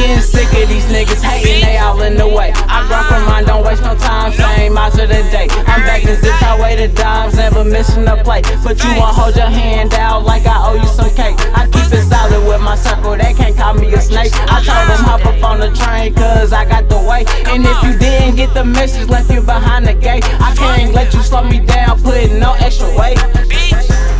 [0.00, 2.52] getting sick of these niggas hating, they all in the way.
[2.68, 5.48] I grind for mine, don't waste no time, same miles of the day.
[5.68, 8.42] I'm back in zips, highway to dimes, never missing a play.
[8.64, 11.36] But you won't hold your hand out like I owe you some cake.
[11.54, 14.32] I keep it solid with my circle, they can't call me a snake.
[14.48, 17.24] I told them hop up on the train, cause I got the way.
[17.52, 20.24] And if you didn't get the message, left you behind the gate.
[20.40, 23.18] I can't let you slow me down, putting no extra weight.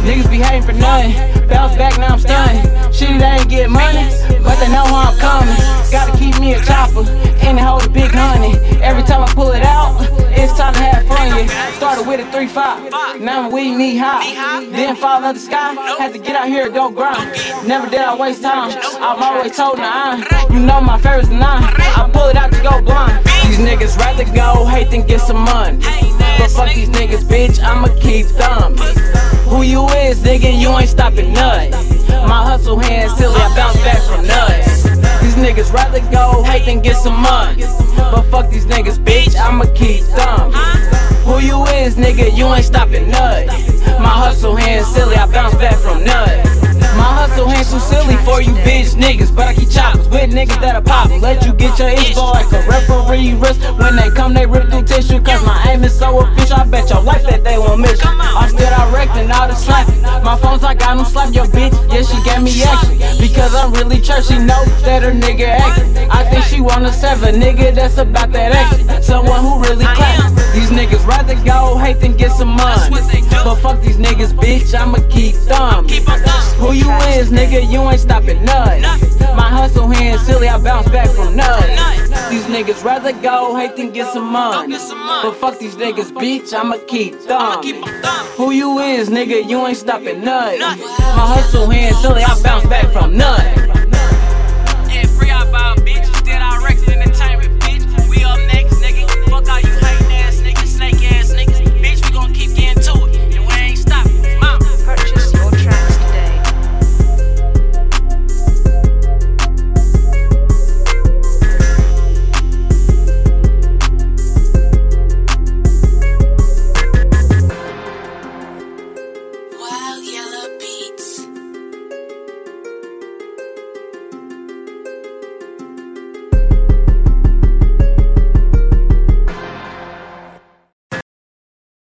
[0.05, 1.13] Niggas be hating for nothing.
[1.49, 2.95] Bounce back, now I'm stunned.
[2.95, 4.09] Shit, they ain't get money,
[4.43, 5.57] but they know how I'm coming.
[5.91, 7.05] Gotta keep me a chopper,
[7.45, 8.55] and it hold a big honey.
[8.81, 11.73] Every time I pull it out, it's time to have fun, yeah.
[11.75, 14.61] Started with a 3-5, now I'm weed knee high.
[14.61, 17.33] Didn't fall out the sky, had to get out here and go grind.
[17.67, 20.23] Never did I waste time, I'm always told nah.
[20.51, 23.25] You know my favorite's nine, I pull it out to go blind.
[23.47, 25.79] These niggas rather go hate than get some money.
[26.39, 28.79] But fuck these niggas, bitch, I'ma keep thumbing.
[29.51, 31.90] Who you is, nigga, you ain't stopping nothing.
[35.61, 37.63] Niggas rather go hate than get some money.
[37.97, 40.57] But fuck these niggas, bitch, I'ma keep thumbing.
[41.25, 43.49] Who you is, nigga, you ain't stopping nothing.
[44.01, 46.45] My hustle hand silly, I bounce back from nothing.
[46.97, 50.61] My hustle hand too silly for you bitch niggas, but I keep choppers with niggas
[50.61, 51.11] that'll pop.
[51.21, 53.61] Let you get your info like a referee wrist.
[53.79, 56.57] When they come, they rip through tissue, cause my aim is so official.
[56.57, 58.01] I bet your life that they won't miss.
[58.05, 60.03] I'm still directing all the slapping.
[60.25, 62.99] My phone's I don't slap your bitch, she gave me action.
[63.19, 65.97] Because I'm really church, she know that her nigga acting.
[66.11, 69.03] I think she wanna serve a nigga that's about that action.
[69.03, 70.35] Someone who really claps.
[70.53, 72.91] These niggas rather go hate than get some money.
[73.45, 76.05] But fuck these niggas, bitch, I'ma keep thumbing.
[76.59, 78.83] Who you is, nigga, you ain't stopping nothing.
[79.37, 79.70] My hustle
[82.61, 84.75] niggas rather go hate than get some money.
[84.75, 87.83] But fuck these niggas, bitch, I'ma keep thumbing.
[88.37, 90.61] Who you is, nigga, you ain't stopping nothing.
[90.61, 93.60] My hustle hand silly, I bounce back from nothing.